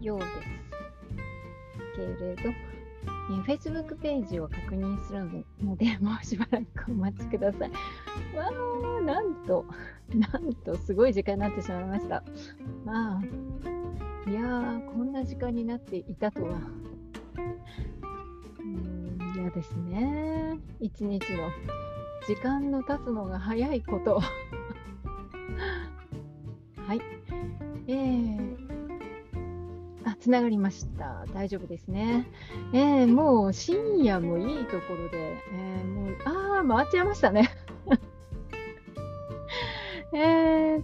[0.00, 0.30] ようです
[1.96, 7.70] けれど、えー、Facebook ページを確認するので、もうしばらくお待ちください。
[8.36, 9.64] わー、なんと、
[10.14, 12.24] なんと、すごい時間になってしまいました。
[12.84, 13.22] まあ、
[14.28, 16.60] いやー、こんな時間になっていたとは。
[18.60, 20.58] うん、嫌ですね。
[20.80, 21.50] 一日の
[22.26, 24.20] 時間の経つのが早いこと。
[26.86, 27.00] はい。
[27.86, 28.39] えー、
[30.20, 31.24] つながりました。
[31.32, 32.28] 大丈夫ですね。
[32.72, 37.48] えー、もう深夜もいいところで、えー、もう、ああ、回っちゃいましたね。
[40.12, 40.82] えっ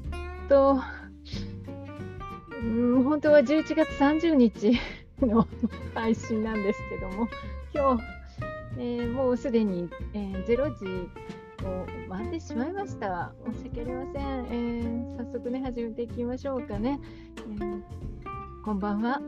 [0.48, 0.80] と、
[2.62, 4.80] うん、本当は11月30日
[5.20, 5.46] の
[5.94, 7.28] 配信なんですけども、
[7.74, 8.04] 今日、
[8.78, 11.10] えー、もうすでに、えー、0時
[11.64, 13.34] を回ってしまいました。
[13.52, 14.22] 申し訳ありません。
[14.46, 16.98] えー、早速ね、始めていきましょうかね。
[17.60, 17.82] えー
[18.66, 19.20] こんばんは。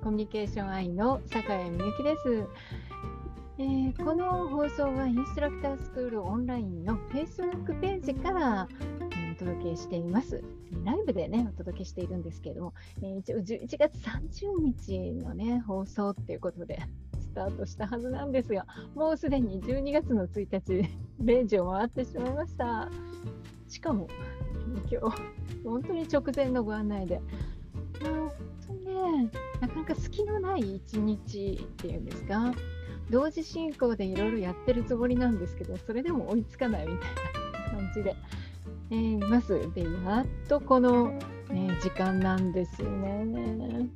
[0.00, 2.46] コミュニケーション愛の坂井美幸です、
[3.58, 8.68] えー、この放送はインストラクタースクールオンラインの Facebook ページから、
[9.16, 10.40] え、お届けしています。
[10.84, 16.78] ライブでね、お届けしているんですけれども、えー、一応11月30日のね、放送っていうことで、
[17.22, 20.88] スタートしたはずなんですが、もうすでに12月の1日、
[21.20, 22.88] 0時を回ってしまいました。
[23.66, 24.06] しかも、
[24.88, 25.22] 今日、
[25.64, 27.20] 本当に直前のご案内で、
[28.04, 32.52] ね、なかなか隙のない一日っていうんですか、
[33.10, 37.08] 同時進行でいろいろやってるつもりなんですけど、それでも追いつかないみたい
[37.70, 38.16] な感じで、
[38.90, 39.70] えー、います。
[39.74, 41.12] で、やっとこの、
[41.50, 43.88] ね、時間なんですよね。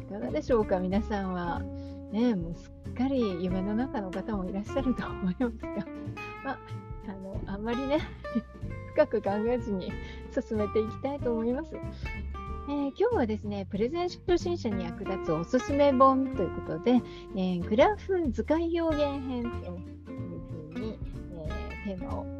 [0.00, 1.62] いかがでしょうか、皆さんは。
[2.12, 5.86] ね、もうすっかり夢の中の方もいらっしゃると思いますが、
[6.44, 6.58] まあ、
[7.08, 7.98] あのあんまりね、
[8.94, 9.92] 深く考えずに
[10.30, 11.76] 進めていきたいと思います。
[12.70, 17.00] えー、今日はですね、プレゼン初心者に役立つおすすめ本ということで、
[17.34, 20.28] えー、グラフ図解表現編という
[20.74, 20.98] ふうに、
[21.86, 22.38] えー、テーマを、え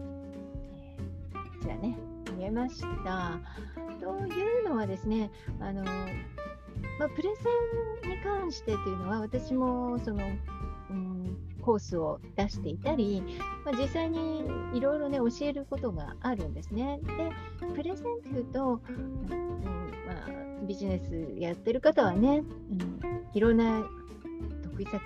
[1.32, 1.98] こちらね、
[2.36, 3.40] 見えました。
[4.02, 5.30] というのはですね、
[5.60, 7.30] あのまあ、プレ
[8.02, 10.20] ゼンに関してというのは、私もその、
[11.68, 13.22] コースを出していたり、
[13.66, 14.42] まあ、実際に
[14.72, 16.98] いろいろね、教えることがあるんですね。
[17.60, 19.26] で、プレゼンというと、うん
[20.06, 23.00] まあ、ビジネスやってる方はね、うん、
[23.34, 23.86] いろんな
[24.62, 25.02] 得意先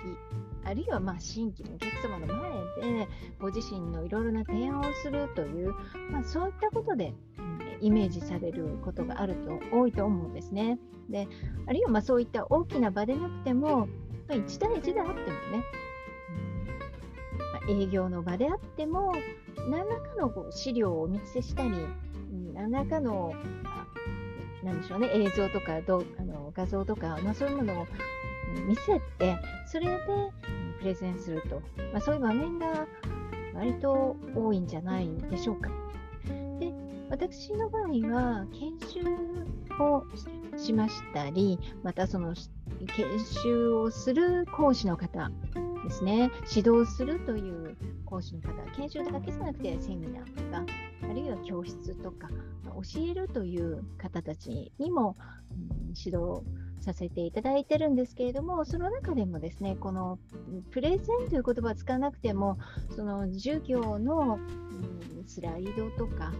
[0.63, 3.07] あるいはまあ新規のお客様の前で
[3.41, 5.73] ご自身のいろいろな提案をするという、
[6.11, 10.79] まあ、そういったことで、うん、イメージされることがあると多いと思うんですね。
[11.09, 11.27] で
[11.67, 13.87] あるいはまそういった大きな場でなくても、
[14.29, 15.15] まあ、1対1であっても
[15.51, 15.65] ね、
[17.69, 19.13] 営業の場であっても
[19.69, 21.71] 何らかのこう資料をお見せしたり
[22.53, 23.33] 何らかの
[24.63, 27.87] なんでしょうね、映像とかどあの画像とか、まあ、そういうものを
[28.65, 29.37] 見せて、
[29.67, 29.99] それで
[30.79, 32.87] プレゼンすると、まあ、そういう場面が
[33.53, 35.69] 割と多いんじゃないでしょうか。
[36.59, 36.71] で、
[37.09, 39.01] 私の場合は、研修
[39.81, 40.05] を
[40.57, 42.33] しましたり、またその
[42.87, 45.29] 研修をする講師の方
[45.83, 50.65] ですね、指導するという講師の方、研修だけじゃなくてセミナーとか、
[51.09, 52.29] あるいは教室とか、
[52.63, 55.17] 教えるという方たちにも、
[55.51, 56.41] うん、指導
[56.79, 60.19] させていただいてるんですけれども、その中でもですね、この
[60.71, 62.57] プレゼンという言葉を使わなくても、
[62.95, 64.92] その授業の、うん、
[65.25, 66.31] スライドとか、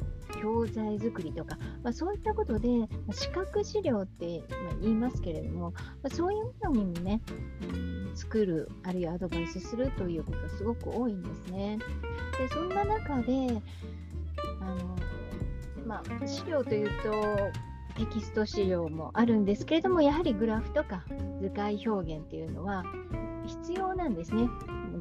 [0.42, 2.68] 教材作りとか、まあ、そういったことで、
[3.12, 7.22] 視覚資料って、ま、言いますけれども、まあ、そういうのにもね、
[7.74, 11.80] うん、作る、あるいはアドバイスするということすごく多いんですね。
[12.38, 13.62] でそんな中で、
[14.62, 14.96] あの
[15.86, 17.12] まあ、資料というと
[17.96, 21.04] テキスト資料もあるんですけれどもやはりグラフとか
[21.42, 22.84] 図解表現っていうのは
[23.46, 24.50] 必要なんですね。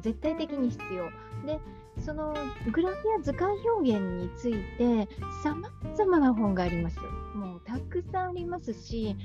[0.01, 1.05] 絶対的に必要。
[1.45, 1.59] で
[1.99, 2.33] その
[2.71, 3.47] グラフや図解
[3.77, 5.07] 表現について
[5.43, 6.99] さまざまな本があります。
[7.35, 9.15] もうたくさんありますし、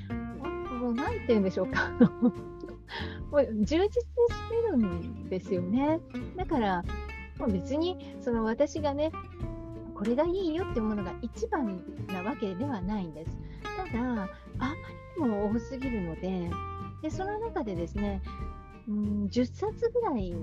[0.79, 1.89] もう何て言うんでしょうか。
[3.31, 3.89] もう充実し
[4.49, 5.99] てるんですよね。
[6.35, 6.83] だから、
[7.37, 9.11] もう別にその私がね、
[9.95, 13.37] これがいいよってものが一番なわけではないんです。
[13.91, 14.25] ただ、あ
[14.59, 14.75] ま
[15.17, 16.49] りにも多すぎるので、
[17.01, 18.21] でその中でですね、
[18.89, 20.35] うん、10冊ぐらい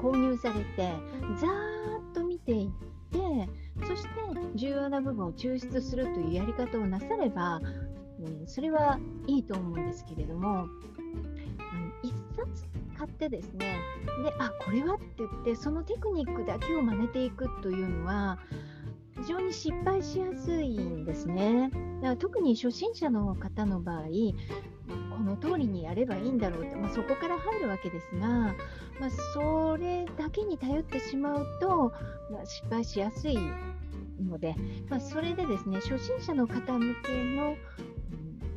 [0.00, 0.92] 購入されて、
[1.38, 2.68] ざーっと見ていっ
[3.12, 3.48] て、
[3.86, 4.08] そして
[4.54, 7.60] 重要な部分を抽出するというやり方をなされば、
[8.20, 10.66] うん、それはいいと思うんですけれども、
[12.02, 12.64] 1冊
[12.96, 13.76] 買ってですね、
[14.22, 18.38] で、あ、これはって言って、そのテクニックだけを真似ていくというのは、
[19.16, 21.70] 非常に失敗しやすいんですね。
[21.70, 24.04] だから特に初心者の方の場合、
[25.16, 31.92] この通りにやればいいんだろうって、まあ、そこから入るわけですが、まあ、それだけに頼ってしまうと、
[32.30, 33.38] まあ、失敗しやすい
[34.20, 34.54] ので、
[34.88, 37.56] まあ、それでですね初心者の方向けの、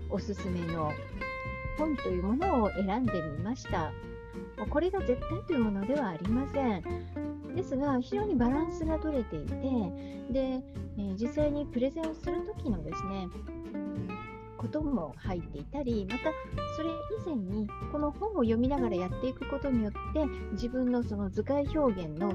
[0.10, 0.92] おすすめの
[1.78, 3.92] 本というものを選んでみました。
[4.70, 6.84] これが絶対というものではありません。
[7.56, 9.54] ですが、非常にバランスが取れていて、
[10.32, 10.62] で、
[10.98, 13.28] えー、実際にプレゼンをするときのですね、
[14.58, 16.32] ことも入っていたり、また
[16.76, 22.34] それ以前にこの本を読みながらやっていくことによって自分のその図解表現の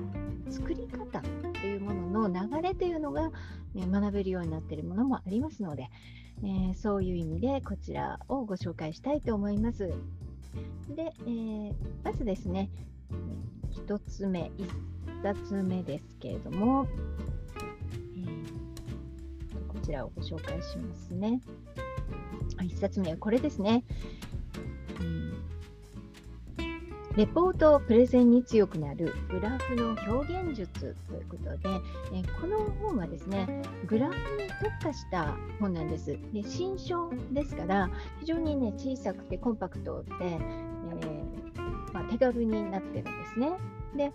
[0.50, 1.20] 作り方
[1.60, 3.30] というものの流れというのが、
[3.74, 5.88] ね、学べるようになっているものもありますので、
[6.42, 9.92] えー、そういう意味でこちらをご紹介したいと思います。
[10.88, 11.74] で、えー、
[12.04, 12.70] まずですね、
[13.86, 16.86] 1つ目、1冊目ですけれども、
[18.16, 21.40] えー、こちらをご紹介しますね。
[22.58, 23.84] 1冊目はこれですね。
[27.16, 31.68] レポートプレゼンに強くなるグラフの表現術ということで、
[32.14, 36.18] えこの本はですね、グラフに特化した本なんです。
[36.32, 37.90] で新書ですから、
[38.20, 43.52] 非常にね、小さくてコンパクトで、えー、まあ、手軽になってるんですね。
[43.94, 44.12] で、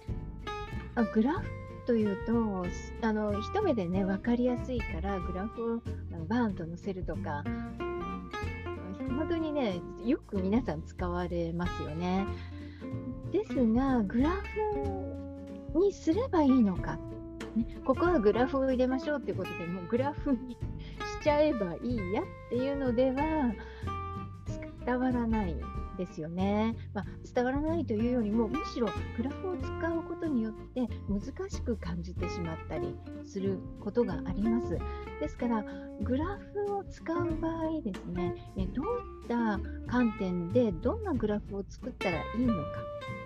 [0.95, 1.48] あグラフ
[1.86, 2.66] というと、
[3.04, 5.81] あの一目でね、分かりやすいから、グラフを
[6.28, 7.44] バーンと載せるとか、
[9.18, 12.28] 本当にね、よく皆さん使われますよね。
[13.31, 16.98] ですが、グラフにすればいいのか、
[17.56, 20.56] ね、ここはグラフを入れましょうってことでもうグラフに
[21.19, 23.52] しちゃえばいいやっていうのでは
[24.86, 25.56] 伝わらない
[25.98, 32.96] ですよね、まあ、伝わらないというよりもむしろグラフを使うことによって難しく感じてしまったり
[33.26, 34.78] することがあります
[35.20, 35.64] ですから
[36.02, 38.36] グラフを使う場合ですね
[38.74, 39.60] どういった
[39.92, 42.60] 観点でどんなグラフを作ったらいいのか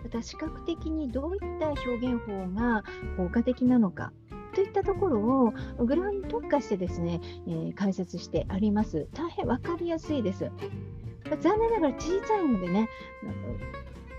[0.04, 2.84] また視覚的にどういった表現法が
[3.18, 4.12] 効果的なのか
[4.54, 5.54] といったところを
[5.86, 9.08] グラフに特化してですね、えー、解説してあります。
[9.14, 10.52] 大変分かりやすいです。
[11.38, 12.90] 残念ながら小さいのでね、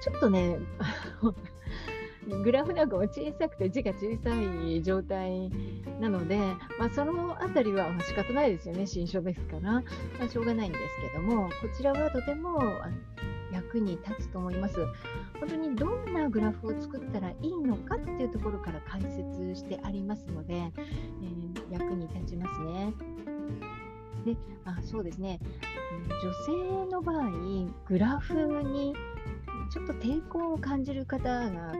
[0.00, 0.58] ちょっとね、
[2.44, 5.50] グラフなんかも小さくて字が小さい状態
[6.00, 6.38] なので、
[6.78, 9.82] まあ、そのあたりは仕方ないですよね、新書ですから、ま
[10.24, 12.60] あ、しょうがないんですけども、こちらはとても
[13.52, 14.76] 役に立つと思います。
[15.40, 22.94] 本当にどんなグラフを作ったらいいのかっていうところから解説してありますので、えー、役に立ちますね。
[24.24, 25.40] であそうですね
[26.22, 27.30] 女性の場合
[27.86, 28.94] グラフに
[29.72, 31.72] ちょっと抵抗を感じる方が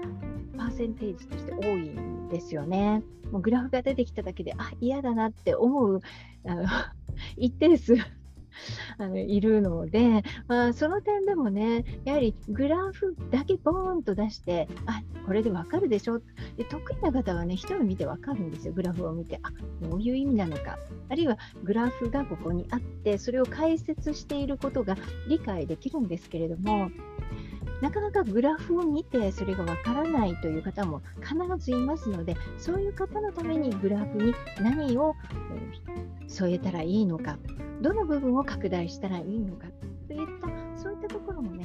[0.57, 3.03] パーセンテージとして多いんですよね。
[3.31, 6.01] もうグラフが出てきただけであ嫌だなって思う
[6.47, 6.65] あの
[7.37, 7.95] 一定数
[8.99, 16.21] あのいるので、まあ、その点でもね、やはりグラフだけボーンと出して、あこれでわかるでしょ
[16.57, 19.51] で得意な方はね、一目見てわかるんですよ、グラフを見て、あ
[19.81, 20.79] どういう意味なのか、
[21.09, 24.97] あるいはグラフがここにあって、それを解説していることが
[25.29, 26.91] 理解できるんですけれども、
[27.83, 35.17] なかなかグラフを見てそれがわからないという方も必ずいますので、そういう方のためにグラフに何を
[36.29, 37.37] 添えたらいいのか、
[37.81, 39.67] どの部分を拡大したらいいのか
[40.07, 40.47] といった
[40.81, 41.65] そういったところもね、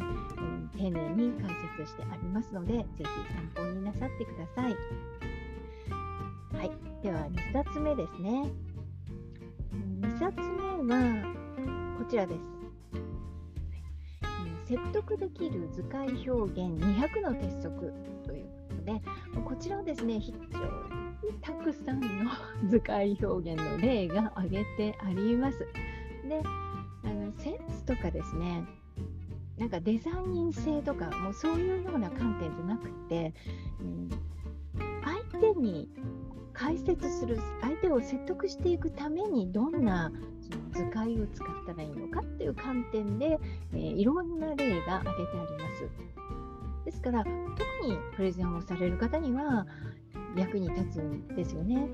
[0.76, 4.76] えー、丁寧に解説してありますのでぜひ参考になさってください。
[6.58, 6.72] はい、
[7.04, 8.50] では2冊目ですね。
[10.02, 10.42] 2冊
[10.82, 11.36] 目は
[12.00, 12.57] こちらです。
[14.68, 17.94] 説得できる図解表現200の鉄則
[18.26, 19.02] ということで、
[19.46, 22.08] こちらはですね、非常にたくさんの
[22.70, 25.60] 図解表現の例が挙げてあります。
[26.28, 26.42] で
[27.04, 28.66] あのセンスとかですね
[29.58, 33.34] なんかデザイン性とかもうそういうような観点じゃなくて、
[33.80, 34.10] うん、
[35.04, 35.90] 相手に
[36.58, 40.12] 解説する相手を説得していくためにどんな
[40.74, 43.38] 図解を使ったらいいのかっていう観点で、
[43.74, 45.90] えー、いろんな例が挙げてあります。
[46.86, 49.68] ですから特にプレゼンをされる方には
[50.36, 51.90] 役に立つんですよね。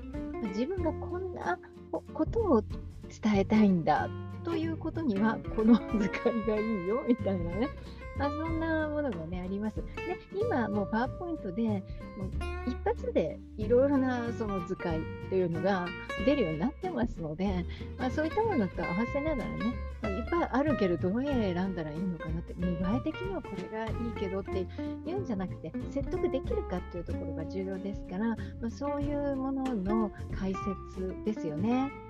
[0.48, 1.58] 自分がこんな
[2.14, 2.62] ことを
[3.22, 4.08] 伝えたいんだ
[4.44, 7.68] ということにはこの図解がいいよみたいなね、
[8.18, 9.76] まあ、そんなものがねあります。
[9.76, 9.82] で
[10.34, 11.82] 今もうパワーポイントでもう
[12.66, 15.86] 一発でいろいろなその図解というのが
[16.26, 17.64] 出るようになってますので、
[17.98, 24.66] まあ、そういったものと合わせながらね、まあ、いっぱいあるけどどれ選んだらいいのかなって見栄え的にはこれがいいけどって
[25.06, 30.54] 言うんじゃなくて説得できるかっていうところが重要ですから、まあ、そういうものの解
[30.92, 32.03] 説ですよね。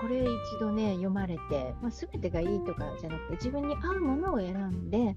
[0.00, 5.14] これ一度ね読まれて、まあ、全てがいいとかじゃなくて自分に合うものを選んで、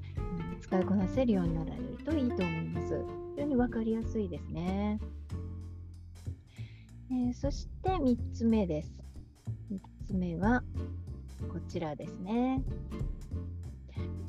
[0.62, 2.88] 使いこなせるようになられるといいと思います。
[3.36, 5.00] 非常に分かりやすいですね。
[7.12, 8.94] えー、そして3つ目です。
[9.72, 10.64] 3つ目は
[11.50, 12.62] こちらですね。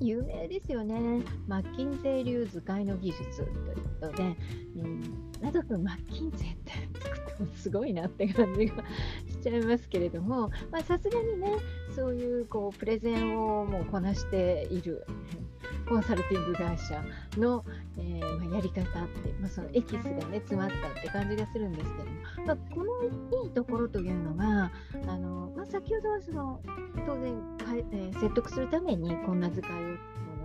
[0.00, 1.22] 有名ですよね。
[1.46, 4.36] マッキンゼー流図解の技術ということで、
[4.76, 5.02] うん、
[5.40, 8.84] なぞくんマッキンゼーって作ってもすごいなって感じが
[9.28, 10.50] しちゃいますけれども、
[10.86, 11.52] さすがにね、
[11.94, 15.06] そういうこうプレゼンをもうこなしている。
[15.88, 17.02] コンサルティング会社
[17.38, 17.64] の、
[17.98, 24.70] えー、ま、やり方って、まあ、そのエキスがね詰まったって感じがするんですけども、まあ、このいいところというのが
[25.06, 26.60] あの、ま先ほどはその
[27.06, 29.96] 当然か、えー、説得するためにこんな図解を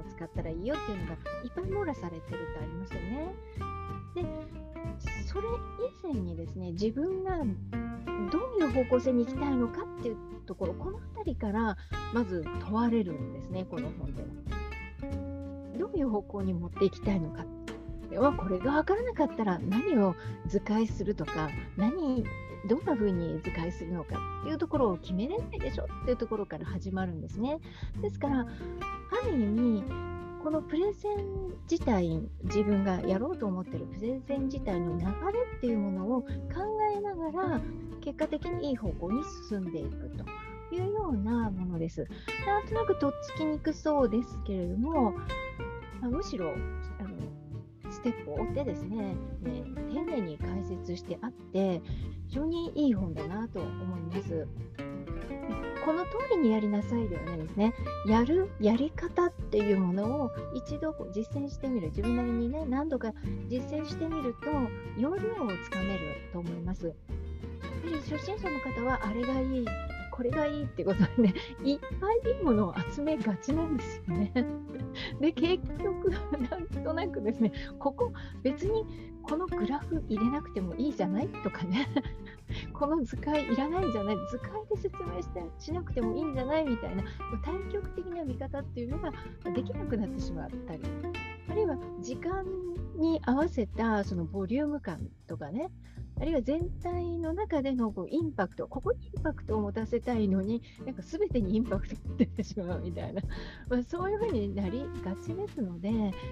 [0.09, 1.15] 使ったらいいよっていうのがい
[1.47, 3.33] っぱい網羅されてるとありますよね。
[4.15, 4.25] で
[5.25, 5.47] それ
[6.03, 11.77] 以前にですね自分がどういう方向性に行きたいのかっていうところこの辺りから
[12.13, 14.27] まず問われるんですねこの本では。
[15.79, 17.45] どういう方向に持っていきたいのか
[18.09, 20.15] ではこれが分からなかったら何を
[20.47, 22.25] 図解するとか何
[22.67, 27.59] どんな風に図解するのかっていうところを決めれないでしょっていうところから始まるんですね。
[28.01, 29.83] ですからある意味
[30.43, 35.11] このプレゼン自体自分がやろうと思ってるプレゼン自体の流れ
[35.57, 36.27] っていうものを考
[36.95, 37.61] えながら
[38.01, 42.07] 結果的にいい方向に進んでいくというようなものです。
[42.45, 45.13] なんとなくとっつきにくそうですけれども、
[46.01, 46.53] まあ、むしろ
[46.99, 51.81] あのステップを追ってですね、ね丁寧に解説してあって
[52.27, 54.47] 非常にいい本だなと思います。
[55.85, 57.73] この通りにやりなさいではないですね。
[58.05, 61.87] やるやり方っていうものを一度こう実践してみる。
[61.87, 63.13] 自分なりにね、何度か
[63.47, 64.47] 実践してみると、
[64.97, 65.99] 要領をつかめる
[66.31, 66.87] と思います。
[66.87, 66.95] やは
[67.85, 69.65] り初心者の方は、あれがいい、
[70.19, 71.33] これがいいってことでね、
[71.63, 74.33] いっぱいいいものを集めがちなんですよね。
[75.21, 78.11] で、結局、なんとなくですね、ここ
[78.43, 78.83] 別に
[79.23, 81.87] このグラフ入れなくてもいいじゃないとかね、
[82.73, 87.03] この図解いらないんじゃない図解で説明してしなくてもいいんじゃないみたいな
[87.41, 89.13] 対極的な見方っていうのが
[89.55, 90.81] できなくなってしまったり
[91.47, 92.43] あるいは時間
[92.97, 95.69] に合わせたそのボリューム感とかね
[96.19, 103.21] あるいは全体の中でのこうインパクト、ここにインパクトを持たせたいのに、なんか全てにインパクトが出てしまうみたいな、
[103.69, 105.89] まあ、そういうふうになりがちですので、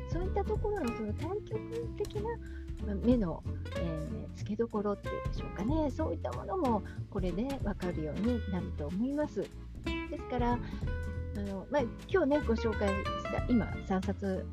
[0.10, 1.60] そういったところのその対極
[1.98, 3.42] 的な目の、
[3.78, 9.42] えー、付けどころっていうんでしょうかね、そういったものもこれで分かるようになると思います。
[9.42, 14.46] ですから、あのまあ、今日ね、ご紹介した今3冊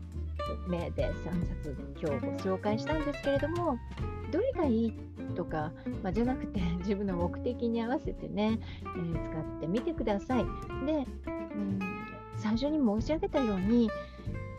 [0.67, 3.79] 目で3冊今日ご紹介したんですけれども
[4.31, 4.95] どれがいい
[5.35, 5.73] とか、
[6.03, 10.45] まあ、じゃなくて 自分の目的に合わせてね、えー、使ってみてください。
[10.87, 11.79] で、うん、
[12.37, 13.89] 最初に申し上げたように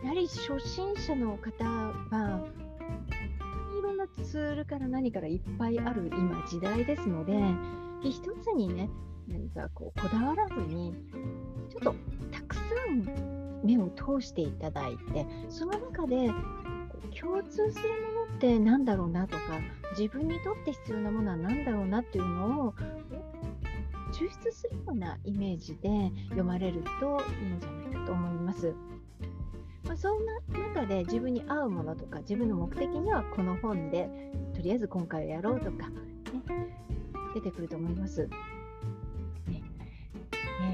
[0.02, 2.46] やはり初心者の方は
[3.78, 7.32] いろんなツールから何からいっぱいある今時代ですので
[8.02, 8.88] 一つにね
[9.28, 10.94] 何かこうこだわらずに
[11.68, 11.94] ちょっと
[12.30, 16.30] たくさん目を通していただいてその中で
[17.18, 19.60] 共通するものって何だろうなとか
[19.98, 22.74] 自分にとって必要なものは何だろうなっていうのを
[24.12, 25.88] 抽出するようなイメージで
[26.28, 28.74] 読まれるといいんじゃないかと思います。
[29.84, 30.32] まあ、そんな
[30.74, 34.08] 中で自分に合うものとか自分の目的にはこの本で
[34.54, 35.92] とりあえず今回はやろうとか、ね、
[37.34, 38.28] 出てくると思います。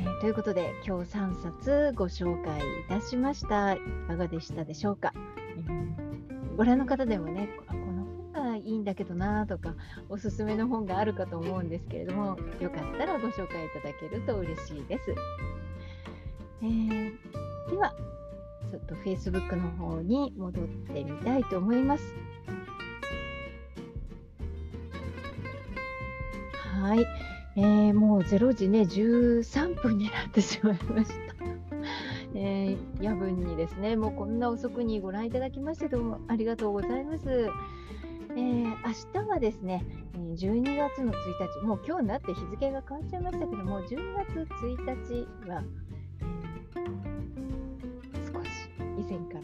[0.05, 3.75] ー、ということで今日3冊ご紹介いたしました。
[3.75, 5.13] いかがでしたでしょうか、
[5.57, 9.75] えー、ご覧の方でもねこの本がいいんだけどなとか
[10.09, 15.15] おすすめの本があるかと思うんですけれどもよかったらご紹介いただけると嬉しいです、
[16.63, 17.13] えー、
[17.71, 17.95] では
[18.71, 22.15] ちょっと Facebook の方に戻ってみたいと思います。
[26.83, 27.22] はい。
[27.55, 31.15] えー、もう0時ね、13分になってしまいました。
[32.35, 37.51] えー、夜分にですね、もうこんな遅くにご覧いただきましてどうもありがとうございます。
[38.31, 41.17] えー、明日はですね、12月の1
[41.61, 45.63] 日、もう今日になって日付が変わっちゃいましたけども、12月1日は、
[46.21, 48.51] えー、少し
[48.99, 49.43] 以前から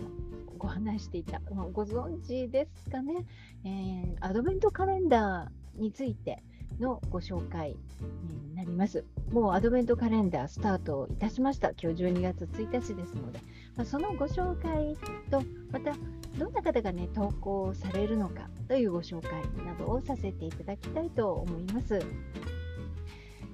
[0.56, 1.42] ご話していた、
[1.74, 3.26] ご存知ですかね、
[3.64, 6.42] えー、アドベントカレンダーについて、
[6.80, 7.76] のご紹介
[8.22, 9.04] になります。
[9.30, 11.70] もうアドベントカレンダースタートいたしました。
[11.70, 13.40] 今日12月1日ですので、
[13.76, 14.96] まあ、そのご紹介
[15.30, 15.92] と、また
[16.38, 19.32] どんな方がね、投稿されるのかというご紹介
[19.64, 22.00] などをさせていただきたいと思います。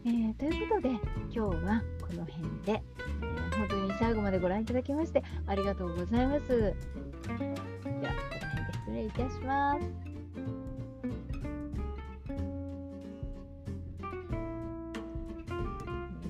[0.07, 6.49] えー、ということで、今日はこの辺で、えー、本当に最後までご覧いただきましてありがとうございます。
[6.49, 6.75] では、
[7.23, 8.09] この辺で
[8.73, 10.14] 失礼いたします。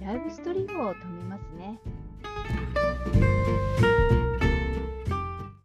[0.04, 1.06] ライブストリームを楽